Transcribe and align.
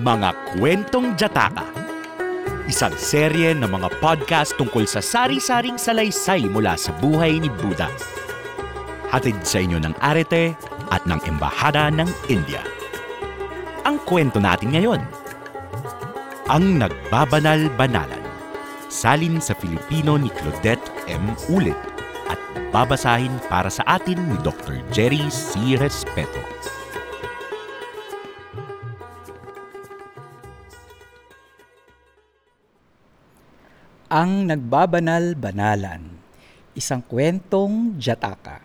Mga 0.00 0.56
Kwentong 0.56 1.12
Jataka 1.12 1.68
Isang 2.64 2.96
serye 2.96 3.52
ng 3.52 3.68
mga 3.68 4.00
podcast 4.00 4.56
tungkol 4.56 4.88
sa 4.88 5.04
sari-saring 5.04 5.76
salaysay 5.76 6.48
mula 6.48 6.72
sa 6.80 6.96
buhay 7.04 7.36
ni 7.36 7.52
Buddha. 7.52 7.92
Hatid 9.12 9.44
sa 9.44 9.60
inyo 9.60 9.76
ng 9.76 9.92
Arete 10.00 10.56
at 10.88 11.04
ng 11.04 11.20
Embahada 11.28 11.92
ng 11.92 12.08
India. 12.32 12.64
Ang 13.84 14.00
kwento 14.08 14.40
natin 14.40 14.72
ngayon, 14.72 15.04
Ang 16.48 16.80
Nagbabanal-Banalan, 16.80 18.24
salin 18.88 19.36
sa 19.36 19.52
Filipino 19.52 20.16
ni 20.16 20.32
Claudette 20.32 20.88
M. 21.12 21.36
Ulit 21.52 21.76
at 22.32 22.40
babasahin 22.72 23.36
para 23.52 23.68
sa 23.68 23.84
atin 23.84 24.16
ni 24.16 24.40
Dr. 24.40 24.80
Jerry 24.96 25.28
C. 25.28 25.76
Respeto. 25.76 26.59
Ang 34.10 34.50
Nagbabanal-Banalan, 34.50 36.02
isang 36.74 36.98
kwentong 36.98 37.94
Jataka. 37.94 38.58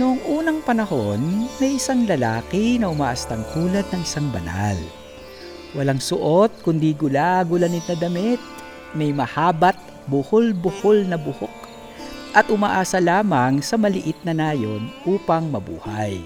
Noong 0.00 0.24
unang 0.24 0.64
panahon, 0.64 1.20
may 1.60 1.76
isang 1.76 2.08
lalaki 2.08 2.80
na 2.80 2.88
umaastang 2.88 3.44
tulad 3.52 3.84
ng 3.92 4.00
isang 4.00 4.32
banal. 4.32 4.80
Walang 5.76 6.00
suot 6.00 6.64
kundi 6.64 6.96
gula-gulanit 6.96 7.84
na 7.92 7.96
damit, 8.00 8.40
may 8.96 9.12
mahabat, 9.12 9.76
buhol-buhol 10.08 11.12
na 11.12 11.20
buhok, 11.20 11.52
at 12.32 12.48
umaasa 12.48 13.04
lamang 13.04 13.60
sa 13.60 13.76
maliit 13.76 14.16
na 14.24 14.32
nayon 14.32 14.88
upang 15.04 15.52
mabuhay. 15.52 16.24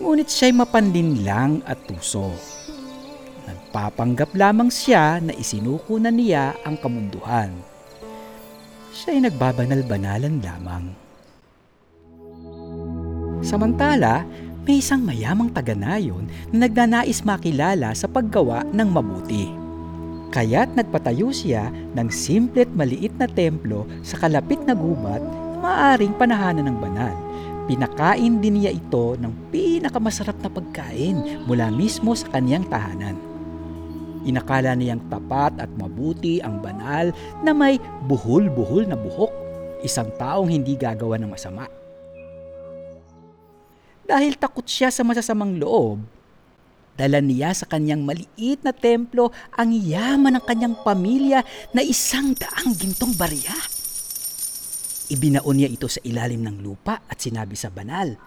Ngunit 0.00 0.32
siya'y 0.32 0.56
mapanlinlang 0.56 1.60
at 1.68 1.76
tuso. 1.84 2.55
Nagpapanggap 3.76 4.32
lamang 4.32 4.72
siya 4.72 5.20
na 5.20 5.36
isinuko 5.36 6.00
na 6.00 6.08
niya 6.08 6.56
ang 6.64 6.80
kamunduhan. 6.80 7.52
Siya'y 8.96 9.20
nagbabanal-banalan 9.28 10.40
lamang. 10.40 10.96
Samantala, 13.44 14.24
may 14.64 14.80
isang 14.80 15.04
mayamang 15.04 15.52
taga-nayon 15.52 16.24
na 16.56 16.64
nagnanais 16.64 17.20
makilala 17.20 17.92
sa 17.92 18.08
paggawa 18.08 18.64
ng 18.72 18.88
mabuti. 18.88 19.52
Kaya't 20.32 20.72
nagpatayo 20.72 21.28
siya 21.28 21.68
ng 21.68 22.08
simple 22.08 22.64
at 22.64 22.72
maliit 22.72 23.12
na 23.20 23.28
templo 23.28 23.84
sa 24.00 24.16
kalapit 24.16 24.64
na 24.64 24.72
gubat 24.72 25.20
na 25.20 25.56
maaring 25.60 26.16
panahanan 26.16 26.72
ng 26.72 26.78
banal. 26.80 27.12
Pinakain 27.68 28.40
din 28.40 28.64
niya 28.64 28.72
ito 28.72 29.20
ng 29.20 29.52
pinakamasarap 29.52 30.40
na 30.40 30.48
pagkain 30.48 31.44
mula 31.44 31.68
mismo 31.68 32.16
sa 32.16 32.24
kanyang 32.32 32.64
tahanan. 32.72 33.25
Inakala 34.26 34.74
niyang 34.74 35.06
tapat 35.06 35.54
at 35.62 35.70
mabuti 35.78 36.42
ang 36.42 36.58
banal 36.58 37.14
na 37.46 37.54
may 37.54 37.78
buhol-buhol 38.10 38.90
na 38.90 38.98
buhok, 38.98 39.30
isang 39.86 40.10
taong 40.18 40.50
hindi 40.50 40.74
gagawa 40.74 41.14
ng 41.22 41.30
masama. 41.30 41.70
Dahil 44.06 44.34
takot 44.34 44.66
siya 44.66 44.90
sa 44.90 45.06
masasamang 45.06 45.62
loob, 45.62 46.02
dala 46.98 47.22
niya 47.22 47.54
sa 47.54 47.70
kanyang 47.70 48.02
maliit 48.02 48.66
na 48.66 48.74
templo 48.74 49.30
ang 49.54 49.70
yaman 49.70 50.38
ng 50.38 50.44
kanyang 50.46 50.74
pamilya 50.82 51.46
na 51.70 51.82
isang 51.86 52.34
daang 52.34 52.74
gintong 52.74 53.14
barya. 53.14 53.54
Ibinaon 55.06 55.54
niya 55.54 55.70
ito 55.70 55.86
sa 55.86 56.02
ilalim 56.02 56.42
ng 56.42 56.66
lupa 56.66 56.98
at 57.06 57.22
sinabi 57.22 57.54
sa 57.54 57.70
banal, 57.70 58.18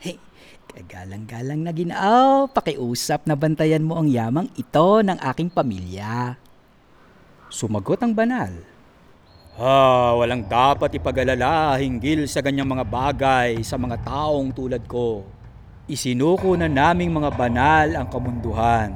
Hey, 0.00 0.20
kagalang-galang 0.72 1.64
na 1.64 1.72
ginaaw, 1.72 2.50
pakiusap 2.52 3.24
na 3.28 3.36
bantayan 3.38 3.84
mo 3.84 3.98
ang 3.98 4.08
yamang 4.08 4.48
ito 4.54 5.00
ng 5.00 5.18
aking 5.34 5.50
pamilya. 5.52 6.36
Sumagot 7.48 8.02
ang 8.02 8.12
banal, 8.12 8.74
Ah, 9.54 10.10
walang 10.18 10.42
dapat 10.50 10.98
ipag-alala 10.98 11.78
hinggil 11.78 12.26
sa 12.26 12.42
ganyang 12.42 12.66
mga 12.66 12.82
bagay 12.90 13.62
sa 13.62 13.78
mga 13.78 14.02
taong 14.02 14.50
tulad 14.50 14.82
ko. 14.90 15.22
Isinuko 15.86 16.58
na 16.58 16.66
naming 16.66 17.14
mga 17.14 17.30
banal 17.30 17.86
ang 17.94 18.10
kamunduhan. 18.10 18.90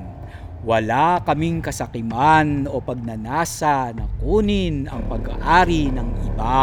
Wala 0.67 1.23
kaming 1.23 1.63
kasakiman 1.63 2.67
o 2.67 2.83
pagnanasa 2.83 3.95
na 3.95 4.11
kunin 4.19 4.91
ang 4.91 5.07
pag-aari 5.07 5.95
ng 5.95 6.09
iba. 6.27 6.59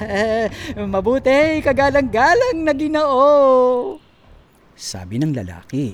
Mabuti, 0.92 1.60
kagalang-galang 1.60 2.64
na 2.64 2.72
ginoo. 2.72 3.28
Sabi 4.72 5.20
ng 5.20 5.36
lalaki, 5.36 5.92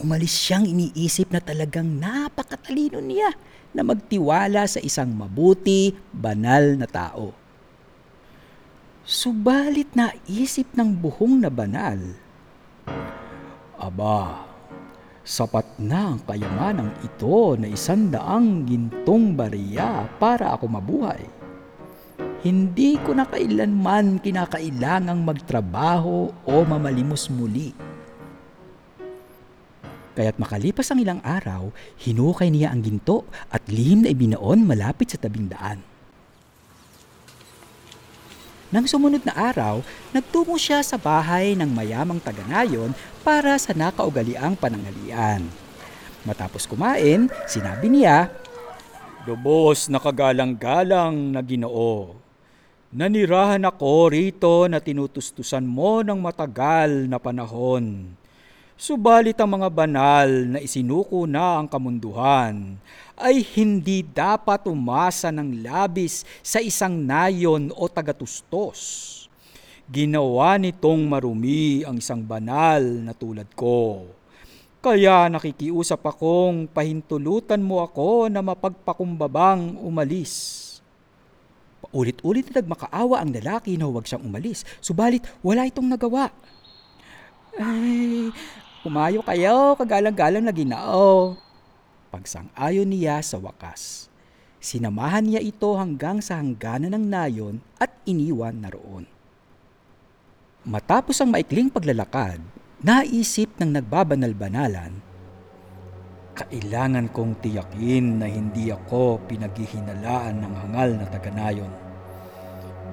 umalis 0.00 0.34
siyang 0.34 0.66
iniisip 0.66 1.30
na 1.30 1.38
talagang 1.38 1.86
napakatalino 1.86 2.98
niya 2.98 3.30
na 3.70 3.86
magtiwala 3.86 4.66
sa 4.66 4.82
isang 4.82 5.14
mabuti, 5.14 5.94
banal 6.10 6.74
na 6.74 6.90
tao. 6.90 7.30
Subalit 9.06 9.94
naisip 9.94 10.74
ng 10.74 10.90
buhong 10.98 11.42
na 11.42 11.50
banal, 11.50 11.98
Aba, 13.80 14.44
sapat 15.24 15.80
na 15.80 16.12
ang 16.12 16.20
kayamanang 16.28 16.92
ito 17.00 17.56
na 17.56 17.64
isandaang 17.72 18.68
gintong 18.68 19.32
bariya 19.32 20.04
para 20.20 20.52
ako 20.52 20.68
mabuhay. 20.68 21.39
Hindi 22.40 22.96
ko 23.04 23.12
na 23.12 23.28
kailanman 23.28 24.24
kinakailangang 24.24 25.20
magtrabaho 25.20 26.32
o 26.32 26.54
mamalimos 26.64 27.28
muli. 27.28 27.76
Kaya't 30.16 30.40
makalipas 30.40 30.88
ang 30.88 31.04
ilang 31.04 31.20
araw, 31.20 31.68
hinukay 32.00 32.48
niya 32.48 32.72
ang 32.72 32.80
ginto 32.80 33.28
at 33.52 33.60
lihim 33.68 34.08
na 34.08 34.16
ibinaon 34.16 34.64
malapit 34.64 35.12
sa 35.12 35.20
tabing 35.20 35.52
daan. 35.52 35.84
Nang 38.72 38.88
sumunod 38.88 39.20
na 39.28 39.36
araw, 39.36 39.84
nagtungo 40.16 40.56
siya 40.56 40.80
sa 40.80 40.96
bahay 40.96 41.52
ng 41.60 41.68
mayamang 41.68 42.24
taga-nayon 42.24 42.96
para 43.20 43.60
sa 43.60 43.76
nakaugaliang 43.76 44.56
panangalian. 44.56 45.44
Matapos 46.24 46.64
kumain, 46.64 47.28
sinabi 47.44 47.92
niya, 47.92 48.32
Lubos 49.28 49.92
na 49.92 50.00
kagalang-galang 50.00 51.36
na 51.36 51.44
ginoo. 51.44 52.29
Nanirahan 52.90 53.62
ako 53.62 54.10
rito 54.10 54.66
na 54.66 54.82
tinutustusan 54.82 55.62
mo 55.62 56.02
ng 56.02 56.18
matagal 56.18 57.06
na 57.06 57.22
panahon. 57.22 58.02
Subalit 58.74 59.38
ang 59.38 59.54
mga 59.54 59.70
banal 59.70 60.26
na 60.26 60.58
isinuko 60.58 61.22
na 61.22 61.62
ang 61.62 61.70
kamunduhan 61.70 62.74
ay 63.14 63.46
hindi 63.54 64.02
dapat 64.02 64.66
umasa 64.66 65.30
ng 65.30 65.62
labis 65.62 66.26
sa 66.42 66.58
isang 66.58 66.98
nayon 66.98 67.70
o 67.78 67.86
tagatustos. 67.86 68.80
Ginawa 69.86 70.58
nitong 70.58 71.06
marumi 71.06 71.86
ang 71.86 72.02
isang 72.02 72.26
banal 72.26 72.82
na 72.82 73.14
tulad 73.14 73.46
ko. 73.54 74.02
Kaya 74.82 75.30
nakikiusap 75.30 76.02
akong 76.02 76.66
pahintulutan 76.66 77.62
mo 77.62 77.86
ako 77.86 78.26
na 78.26 78.42
mapagpakumbabang 78.42 79.78
umalis. 79.78 80.69
Paulit-ulit 81.80 82.48
na 82.52 82.60
nagmakaawa 82.60 83.24
ang 83.24 83.32
lalaki 83.32 83.80
na 83.80 83.88
huwag 83.88 84.04
siyang 84.04 84.24
umalis, 84.24 84.68
subalit 84.84 85.24
wala 85.40 85.64
itong 85.64 85.88
nagawa. 85.88 86.28
Ay, 87.56 88.30
Pumayo 88.80 89.20
kayo, 89.20 89.76
kagalang-galang 89.76 90.40
na 90.40 90.56
ginao. 90.56 91.36
Pagsang-ayon 92.08 92.88
niya 92.88 93.20
sa 93.20 93.36
wakas. 93.36 94.08
Sinamahan 94.56 95.20
niya 95.20 95.44
ito 95.44 95.76
hanggang 95.76 96.24
sa 96.24 96.40
hangganan 96.40 96.96
ng 96.96 97.04
nayon 97.04 97.56
at 97.76 97.92
iniwan 98.08 98.56
na 98.56 98.72
roon. 98.72 99.04
Matapos 100.64 101.20
ang 101.20 101.28
maikling 101.28 101.68
paglalakad, 101.68 102.40
naisip 102.80 103.52
ng 103.60 103.68
nagbabanal-banalan, 103.68 104.96
Kailangan 106.40 107.12
kong 107.12 107.44
tiyakin 107.44 108.16
na 108.16 108.24
hindi 108.24 108.72
ako 108.72 109.20
pinaghihinalaan 109.28 110.40
ng 110.40 110.54
hangal 110.56 110.90
na 110.96 111.04
taga-nayon. 111.12 111.68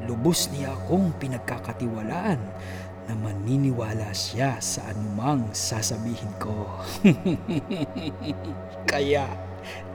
Lubos 0.03 0.51
niya 0.51 0.75
akong 0.75 1.15
pinagkakatiwalaan 1.15 2.43
na 3.07 3.13
maniniwala 3.15 4.11
siya 4.11 4.59
sa 4.59 4.91
anumang 4.91 5.47
sasabihin 5.55 6.27
ko. 6.35 6.67
Kaya 8.91 9.31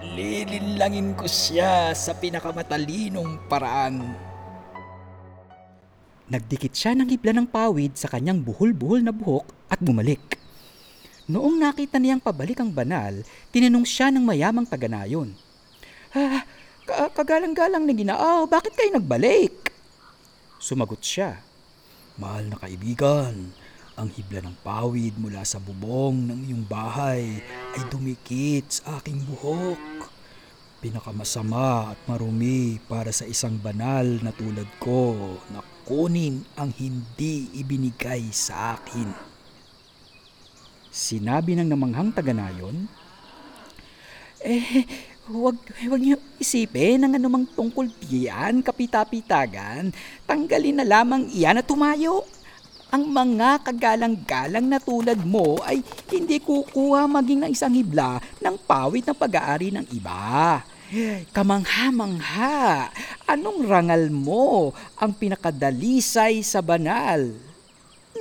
lilinlangin 0.01 1.13
ko 1.13 1.29
siya 1.29 1.93
sa 1.93 2.17
pinakamatalinong 2.17 3.53
paraan. 3.53 4.17
Nagdikit 6.33 6.73
siya 6.73 6.97
ng 6.97 7.13
hibla 7.13 7.37
ng 7.37 7.53
pawid 7.53 8.01
sa 8.01 8.09
kanyang 8.09 8.41
buhol-buhol 8.41 9.05
na 9.05 9.13
buhok 9.13 9.45
at 9.69 9.77
bumalik. 9.77 10.42
Noong 11.31 11.55
nakita 11.55 12.03
niyang 12.03 12.19
pabalik 12.19 12.59
ang 12.59 12.75
banal, 12.75 13.23
tinanong 13.55 13.87
siya 13.87 14.11
ng 14.11 14.27
mayamang 14.27 14.67
taga-nayon. 14.67 15.31
Ah, 16.11 16.43
ka- 16.83 17.15
kagalang-galang 17.15 17.87
na 17.87 17.95
ginaaw, 17.95 18.51
bakit 18.51 18.75
kayo 18.75 18.99
nagbalik? 18.99 19.71
Sumagot 20.59 20.99
siya. 20.99 21.39
Mahal 22.19 22.51
na 22.51 22.59
kaibigan, 22.59 23.55
ang 23.95 24.09
hibla 24.11 24.43
ng 24.43 24.57
pawid 24.67 25.15
mula 25.15 25.47
sa 25.47 25.63
bubong 25.63 26.27
ng 26.27 26.39
iyong 26.51 26.67
bahay 26.67 27.39
ay 27.79 27.83
dumikit 27.87 28.83
sa 28.83 28.99
aking 28.99 29.23
buhok. 29.23 30.11
Pinakamasama 30.83 31.95
at 31.95 31.99
marumi 32.11 32.83
para 32.91 33.15
sa 33.15 33.23
isang 33.31 33.55
banal 33.63 34.19
na 34.27 34.35
tulad 34.35 34.67
ko 34.83 35.39
na 35.55 35.63
kunin 35.87 36.43
ang 36.59 36.75
hindi 36.75 37.47
ibinigay 37.55 38.27
sa 38.35 38.75
akin. 38.75 39.32
Sinabi 40.93 41.57
ng 41.57 41.73
namanghang 41.73 42.13
taga-nayon, 42.13 42.85
Eh, 44.43 44.83
huwag, 45.31 45.55
huwag 45.87 46.03
niyo 46.03 46.19
isipin 46.43 46.99
ng 46.99 47.15
anumang 47.15 47.47
tungkol 47.47 47.87
diyan, 48.11 48.59
kapitapitagan. 48.59 49.95
Tanggalin 50.27 50.83
na 50.83 50.87
lamang 50.87 51.31
iyan 51.31 51.63
at 51.63 51.67
tumayo. 51.71 52.27
Ang 52.91 53.09
mga 53.09 53.63
kagalang-galang 53.65 54.67
na 54.67 54.83
tulad 54.83 55.17
mo 55.23 55.63
ay 55.65 55.81
hindi 56.11 56.43
kukuha 56.43 57.07
maging 57.07 57.47
ng 57.47 57.51
isang 57.55 57.73
hibla 57.73 58.19
ng 58.43 58.59
pawit 58.67 59.07
ng 59.09 59.17
pag-aari 59.17 59.71
ng 59.73 59.87
iba. 59.95 60.61
Kamangha-mangha, 61.33 62.91
anong 63.25 63.65
rangal 63.65 64.11
mo 64.11 64.75
ang 64.99 65.15
pinakadalisay 65.17 66.45
sa 66.45 66.61
banal? 66.61 67.33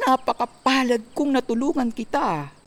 Napakapalad 0.05 1.01
kung 1.11 1.33
natulungan 1.35 1.91
kita. 1.91 2.60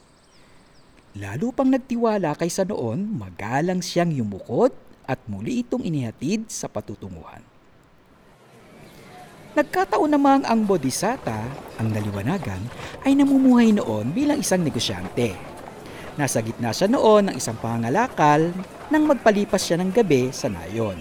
Lalo 1.14 1.54
pang 1.54 1.70
nagtiwala 1.70 2.34
kaysa 2.34 2.66
noon, 2.66 3.06
magalang 3.14 3.78
siyang 3.78 4.10
yumukod 4.10 4.74
at 5.06 5.22
muli 5.30 5.62
itong 5.62 5.86
inihatid 5.86 6.50
sa 6.50 6.66
patutunguhan. 6.66 7.38
Nagkataon 9.54 10.10
namang 10.10 10.42
ang 10.42 10.66
Bodhisatta, 10.66 11.38
ang 11.78 11.88
naliwanagan, 11.94 12.58
ay 13.06 13.14
namumuhay 13.14 13.70
noon 13.70 14.10
bilang 14.10 14.42
isang 14.42 14.66
negosyante. 14.66 15.38
Nasa 16.18 16.42
gitna 16.42 16.74
siya 16.74 16.90
noon 16.90 17.30
ng 17.30 17.38
isang 17.38 17.54
pangangalakal 17.62 18.50
nang 18.90 19.06
magpalipas 19.06 19.62
siya 19.62 19.78
ng 19.78 19.94
gabi 19.94 20.34
sa 20.34 20.50
nayon. 20.50 20.98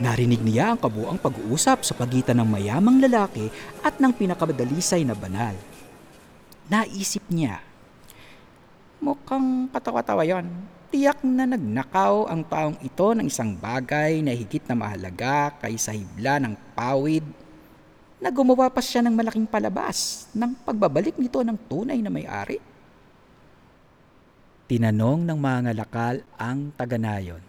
Narinig 0.00 0.40
niya 0.40 0.72
ang 0.72 0.80
kabuang 0.80 1.20
pag-uusap 1.20 1.84
sa 1.84 1.92
pagitan 1.92 2.40
ng 2.40 2.48
mayamang 2.48 3.04
lalaki 3.04 3.52
at 3.84 4.00
ng 4.00 4.16
pinakamadalisay 4.16 5.04
na 5.04 5.12
banal. 5.12 5.52
Naisip 6.72 7.28
niya, 7.28 7.60
Mukhang 9.00 9.72
katawa-tawa 9.72 10.28
yon. 10.28 10.44
Tiyak 10.92 11.24
na 11.24 11.48
nagnakaw 11.48 12.28
ang 12.28 12.44
taong 12.44 12.76
ito 12.84 13.16
ng 13.16 13.24
isang 13.24 13.56
bagay 13.56 14.20
na 14.20 14.36
higit 14.36 14.60
na 14.68 14.76
mahalaga 14.76 15.56
kaysa 15.62 15.96
hibla 15.96 16.36
ng 16.36 16.52
pawid 16.76 17.24
na 18.20 18.28
gumawa 18.28 18.68
pa 18.68 18.84
siya 18.84 19.00
ng 19.00 19.16
malaking 19.16 19.48
palabas 19.48 20.28
ng 20.36 20.52
pagbabalik 20.60 21.16
nito 21.16 21.40
ng 21.40 21.56
tunay 21.70 22.04
na 22.04 22.12
may-ari. 22.12 22.60
Tinanong 24.68 25.24
ng 25.24 25.38
mga 25.40 25.72
lakal 25.72 26.20
ang 26.36 26.68
taga-nayon. 26.76 27.40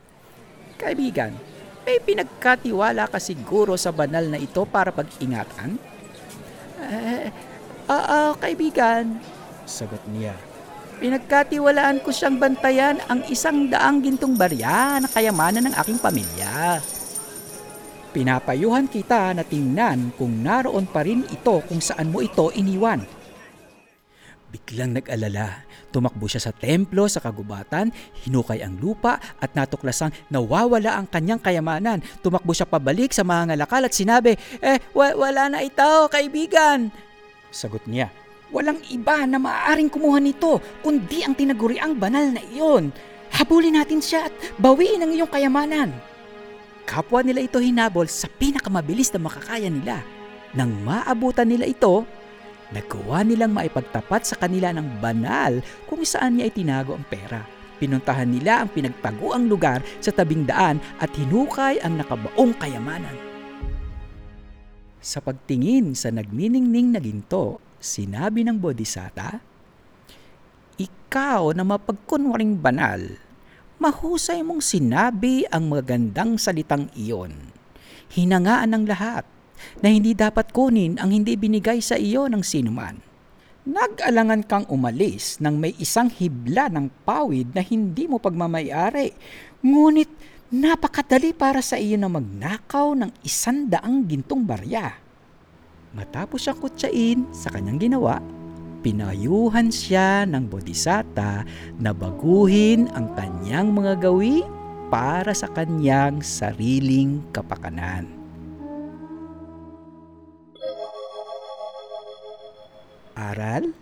Kaibigan, 0.80 1.36
may 1.83 2.00
pinagkatiwala 2.00 3.12
ka 3.12 3.19
siguro 3.19 3.75
sa 3.75 3.92
banal 3.92 4.25
na 4.31 4.39
ito 4.39 4.63
para 4.63 4.95
pag-ingatan? 4.95 5.75
Eh, 6.81 7.30
oo, 7.92 8.21
kaibigan, 8.39 9.19
sagot 9.68 10.01
niya. 10.07 10.50
Pinagkatiwalaan 11.01 12.06
ko 12.06 12.13
siyang 12.13 12.38
bantayan 12.38 13.01
ang 13.09 13.25
isang 13.25 13.65
daang 13.65 14.06
gintong 14.06 14.38
barya 14.38 15.01
na 15.01 15.09
kayamanan 15.09 15.65
ng 15.65 15.75
aking 15.81 15.98
pamilya. 15.98 16.77
Pinapayuhan 18.13 18.86
kita 18.86 19.33
na 19.33 19.42
tingnan 19.42 20.13
kung 20.13 20.45
naroon 20.45 20.86
pa 20.86 21.01
rin 21.01 21.25
ito 21.25 21.57
kung 21.65 21.81
saan 21.81 22.13
mo 22.13 22.21
ito 22.21 22.53
iniwan. 22.53 23.01
Biglang 24.53 24.94
nag-alala. 24.94 25.65
Tumakbo 25.89 26.30
siya 26.30 26.44
sa 26.44 26.53
templo 26.53 27.09
sa 27.09 27.18
kagubatan, 27.18 27.89
hinukay 28.21 28.62
ang 28.62 28.77
lupa 28.77 29.18
at 29.42 29.57
natuklasang 29.57 30.13
nawawala 30.30 31.01
ang 31.01 31.09
kanyang 31.09 31.42
kayamanan. 31.42 32.03
Tumakbo 32.21 32.53
siya 32.53 32.69
pabalik 32.69 33.09
sa 33.09 33.25
mga 33.25 33.56
ngalakal 33.56 33.89
at 33.89 33.95
sinabi, 33.95 34.38
Eh, 34.62 34.77
wa- 34.94 35.18
wala 35.18 35.50
na 35.50 35.65
ito, 35.65 36.06
kaibigan. 36.13 36.94
Sagot 37.50 37.89
niya, 37.89 38.13
Walang 38.51 38.83
iba 38.92 39.24
na 39.24 39.39
maaaring 39.39 39.88
kumuha 39.88 40.19
nito 40.19 40.59
kundi 40.83 41.24
ang 41.24 41.36
tinaguriang 41.36 41.95
banal 41.95 42.36
na 42.36 42.44
iyon. 42.51 42.92
Habulin 43.31 43.80
natin 43.80 44.03
siya 44.03 44.27
at 44.27 44.33
bawiin 44.59 45.00
ang 45.00 45.12
iyong 45.15 45.31
kayamanan. 45.31 45.95
Kapwa 46.83 47.24
nila 47.24 47.39
ito 47.39 47.63
hinabol 47.63 48.12
sa 48.12 48.27
pinakamabilis 48.27 49.07
na 49.15 49.24
makakaya 49.24 49.71
nila. 49.71 50.03
Nang 50.51 50.75
maabutan 50.83 51.48
nila 51.48 51.63
ito, 51.63 52.03
nagawa 52.75 53.24
nilang 53.24 53.56
maipagtapat 53.56 54.27
sa 54.27 54.36
kanila 54.36 54.75
ng 54.75 55.00
banal 55.00 55.63
kung 55.88 56.03
saan 56.03 56.36
niya 56.36 56.51
itinago 56.51 57.00
ang 57.00 57.07
pera. 57.07 57.48
Pinuntahan 57.80 58.27
nila 58.27 58.62
ang 58.62 58.69
pinagtaguang 58.75 59.48
lugar 59.48 59.80
sa 60.03 60.12
tabing 60.12 60.44
daan 60.44 60.83
at 61.00 61.09
hinukay 61.15 61.80
ang 61.80 61.95
nakabaong 61.95 62.51
kayamanan. 62.59 63.15
Sa 65.00 65.24
pagtingin 65.24 65.95
sa 65.95 66.12
nagniningning 66.13 66.94
na 66.94 67.01
ginto, 67.01 67.57
sinabi 67.81 68.45
ng 68.45 68.61
Bodhisatta, 68.61 69.41
Ikaw 70.77 71.57
na 71.57 71.65
mapagkunwaring 71.65 72.61
banal, 72.61 73.17
mahusay 73.81 74.45
mong 74.45 74.61
sinabi 74.61 75.43
ang 75.49 75.67
magandang 75.73 76.37
salitang 76.37 76.93
iyon. 76.93 77.33
Hinangaan 78.13 78.77
ng 78.77 78.85
lahat 78.85 79.25
na 79.81 79.89
hindi 79.89 80.13
dapat 80.13 80.53
kunin 80.53 81.01
ang 81.01 81.09
hindi 81.09 81.33
binigay 81.33 81.81
sa 81.81 81.97
iyo 81.97 82.29
ng 82.29 82.45
sinuman. 82.45 83.01
Nag-alangan 83.61 84.41
kang 84.49 84.65
umalis 84.73 85.37
nang 85.37 85.61
may 85.61 85.77
isang 85.77 86.09
hibla 86.09 86.65
ng 86.73 86.89
pawid 87.05 87.53
na 87.53 87.61
hindi 87.61 88.09
mo 88.09 88.17
pagmamayari. 88.17 89.13
Ngunit 89.61 90.09
napakadali 90.49 91.29
para 91.37 91.61
sa 91.61 91.77
iyo 91.77 91.93
na 91.93 92.09
magnakaw 92.09 92.97
ng 92.97 93.11
isandaang 93.21 94.09
gintong 94.09 94.41
barya. 94.49 94.97
Matapos 95.91 96.47
siyang 96.47 96.59
kutsain 96.59 97.19
sa 97.35 97.51
kanyang 97.51 97.79
ginawa, 97.91 98.23
pinayuhan 98.79 99.67
siya 99.67 100.23
ng 100.23 100.47
bodhisatta 100.47 101.43
na 101.75 101.91
baguhin 101.91 102.88
ang 102.95 103.11
kanyang 103.11 103.75
mga 103.75 103.99
gawi 103.99 104.39
para 104.88 105.35
sa 105.35 105.51
kanyang 105.51 106.23
sariling 106.23 107.19
kapakanan. 107.36 108.07
Aral, 113.12 113.75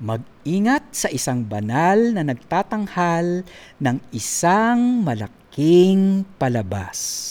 mag-ingat 0.00 0.88
sa 0.96 1.12
isang 1.12 1.44
banal 1.44 2.16
na 2.16 2.24
nagtatanghal 2.24 3.44
ng 3.76 3.96
isang 4.16 5.04
malaking 5.04 6.24
palabas. 6.40 7.30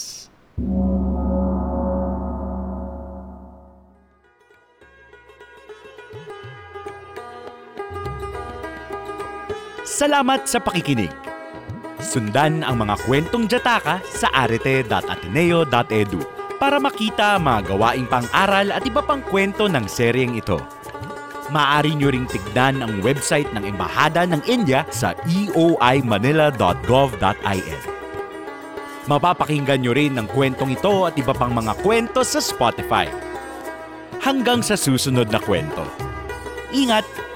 Salamat 10.02 10.50
sa 10.50 10.58
pakikinig. 10.58 11.14
Sundan 12.02 12.66
ang 12.66 12.82
mga 12.82 12.98
kwentong 13.06 13.46
Jataka 13.46 14.02
sa 14.02 14.34
arete.ateneo.edu 14.34 16.18
para 16.58 16.82
makita 16.82 17.38
mga 17.38 17.70
gawaing 17.70 18.10
pang-aral 18.10 18.74
at 18.74 18.82
iba 18.82 18.98
pang 18.98 19.22
kwento 19.22 19.70
ng 19.70 19.86
seryeng 19.86 20.34
ito. 20.34 20.58
Maaari 21.54 21.94
nyo 21.94 22.10
ring 22.10 22.26
tignan 22.26 22.82
ang 22.82 22.98
website 22.98 23.46
ng 23.54 23.62
Embahada 23.62 24.26
ng 24.26 24.42
India 24.50 24.82
sa 24.90 25.14
eoimanila.gov.in. 25.22 27.80
Mapapakinggan 29.06 29.86
nyo 29.86 29.94
rin 29.94 30.18
ang 30.18 30.26
kwentong 30.26 30.74
ito 30.74 31.06
at 31.06 31.14
iba 31.14 31.30
pang 31.30 31.54
mga 31.54 31.78
kwento 31.78 32.26
sa 32.26 32.42
Spotify. 32.42 33.06
Hanggang 34.18 34.66
sa 34.66 34.74
susunod 34.74 35.30
na 35.30 35.38
kwento. 35.38 35.86
Ingat! 36.74 37.31